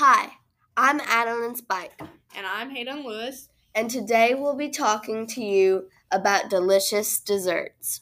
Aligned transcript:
Hi, 0.00 0.34
I'm 0.76 1.00
Adeline 1.00 1.56
Spike, 1.56 2.00
And 2.36 2.46
I'm 2.46 2.70
Hayden 2.70 3.04
Lewis. 3.04 3.48
and 3.74 3.90
today 3.90 4.32
we'll 4.32 4.54
be 4.54 4.68
talking 4.68 5.26
to 5.26 5.42
you 5.42 5.88
about 6.12 6.48
delicious 6.48 7.18
desserts. 7.18 8.00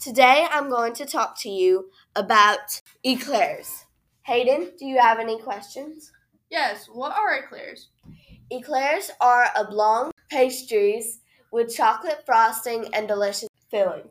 Today 0.00 0.48
I'm 0.50 0.68
going 0.68 0.94
to 0.94 1.04
talk 1.04 1.38
to 1.42 1.48
you 1.48 1.90
about 2.16 2.82
eclairs. 3.04 3.84
Hayden, 4.22 4.72
do 4.80 4.84
you 4.84 4.98
have 4.98 5.20
any 5.20 5.38
questions? 5.38 6.10
Yes, 6.50 6.88
what 6.92 7.12
are 7.16 7.36
eclairs? 7.36 7.90
Eclairs 8.50 9.12
are 9.20 9.46
oblong 9.54 10.10
pastries 10.28 11.20
with 11.52 11.72
chocolate 11.72 12.24
frosting 12.26 12.92
and 12.92 13.06
delicious 13.06 13.48
filling. 13.70 14.08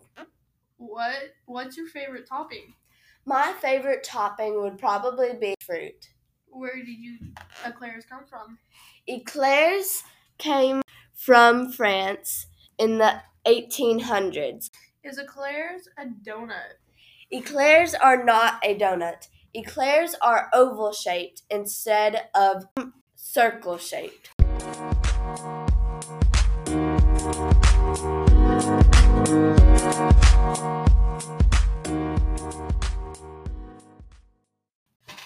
What 0.77 1.33
what's 1.45 1.75
your 1.75 1.87
favorite 1.87 2.25
topping? 2.29 2.73
My 3.25 3.53
favorite 3.61 4.03
topping 4.03 4.61
would 4.61 4.79
probably 4.79 5.33
be 5.39 5.53
fruit. 5.63 6.09
Where 6.47 6.75
did 6.75 6.87
you 6.87 7.19
eclairs 7.63 8.03
come 8.09 8.25
from? 8.27 8.57
Eclairs 9.07 10.03
came 10.39 10.81
from 11.13 11.71
France 11.71 12.47
in 12.79 12.97
the 12.97 13.21
1800s. 13.45 14.71
Is 15.03 15.19
eclairs 15.19 15.87
a 15.99 16.05
donut? 16.05 16.79
Eclairs 17.31 17.93
are 17.93 18.23
not 18.23 18.59
a 18.63 18.75
donut. 18.75 19.27
Eclairs 19.53 20.15
are 20.21 20.49
oval 20.51 20.91
shaped 20.91 21.43
instead 21.51 22.27
of 22.33 22.65
circle 23.15 23.77
shaped. 23.77 24.31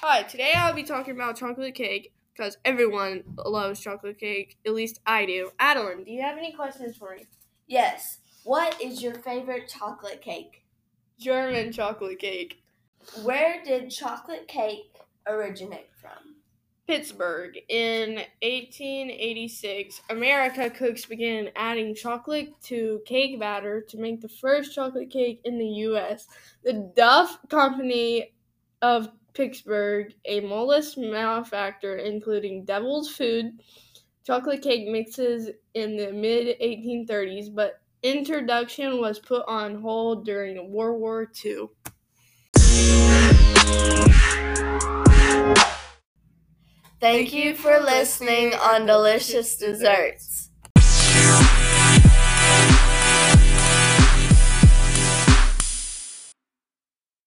Hi, 0.07 0.21
today 0.21 0.53
I'll 0.55 0.71
be 0.71 0.83
talking 0.83 1.15
about 1.15 1.35
chocolate 1.35 1.73
cake 1.73 2.13
because 2.31 2.59
everyone 2.63 3.23
loves 3.43 3.79
chocolate 3.79 4.19
cake. 4.19 4.55
At 4.63 4.75
least 4.75 4.99
I 5.03 5.25
do. 5.25 5.49
Adeline, 5.57 6.03
do 6.03 6.11
you 6.11 6.21
have 6.21 6.37
any 6.37 6.51
questions 6.51 6.95
for 6.95 7.15
me? 7.15 7.25
Yes. 7.65 8.19
What 8.43 8.79
is 8.79 9.01
your 9.01 9.15
favorite 9.15 9.67
chocolate 9.67 10.21
cake? 10.21 10.63
German 11.19 11.71
chocolate 11.71 12.19
cake. 12.19 12.61
Where 13.23 13.63
did 13.65 13.89
chocolate 13.89 14.47
cake 14.47 14.95
originate 15.25 15.89
from? 15.99 16.35
Pittsburgh. 16.85 17.57
In 17.67 18.17
1886, 18.43 20.01
America 20.11 20.69
cooks 20.69 21.07
began 21.07 21.49
adding 21.55 21.95
chocolate 21.95 22.49
to 22.65 23.01
cake 23.07 23.39
batter 23.39 23.81
to 23.81 23.97
make 23.97 24.21
the 24.21 24.29
first 24.29 24.75
chocolate 24.75 25.09
cake 25.09 25.41
in 25.43 25.57
the 25.57 25.65
U.S. 25.65 26.27
The 26.63 26.91
Duff 26.95 27.39
Company 27.49 28.35
of 28.83 29.09
Pittsburgh, 29.35 30.13
a 30.25 30.39
mollusk 30.39 30.97
manufacturer 30.97 31.97
including 31.97 32.65
Devil's 32.65 33.09
Food, 33.09 33.61
chocolate 34.25 34.61
cake 34.61 34.87
mixes 34.87 35.49
in 35.73 35.97
the 35.97 36.11
mid 36.11 36.57
1830s, 36.59 37.53
but 37.53 37.81
introduction 38.01 38.99
was 38.99 39.19
put 39.19 39.43
on 39.47 39.81
hold 39.81 40.25
during 40.25 40.71
World 40.71 40.99
War 40.99 41.29
II. 41.43 41.67
Thank 47.01 47.33
you 47.33 47.53
for 47.55 47.79
listening 47.81 48.53
on 48.53 48.85
Delicious 48.85 49.57
Desserts. 49.57 50.49